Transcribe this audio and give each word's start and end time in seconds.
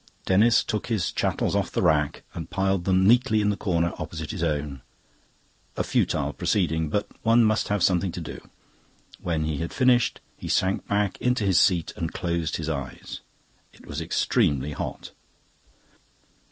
Denis 0.25 0.63
took 0.63 0.87
his 0.87 1.11
chattels 1.11 1.55
off 1.55 1.69
the 1.71 1.83
rack 1.83 2.23
and 2.33 2.49
piled 2.49 2.85
them 2.85 3.07
neatly 3.07 3.39
in 3.39 3.51
the 3.51 3.55
corner 3.55 3.93
opposite 3.99 4.31
his 4.31 4.41
own. 4.41 4.81
A 5.77 5.83
futile 5.83 6.33
proceeding. 6.33 6.89
But 6.89 7.07
one 7.21 7.43
must 7.43 7.67
have 7.67 7.83
something 7.83 8.11
to 8.13 8.19
do. 8.19 8.49
When 9.19 9.43
he 9.43 9.57
had 9.59 9.71
finished, 9.71 10.19
he 10.37 10.47
sank 10.47 10.87
back 10.87 11.21
into 11.21 11.43
his 11.45 11.59
seat 11.59 11.93
and 11.95 12.11
closed 12.11 12.55
his 12.55 12.67
eyes. 12.67 13.19
It 13.73 13.85
was 13.85 14.01
extremely 14.01 14.71
hot. 14.71 15.11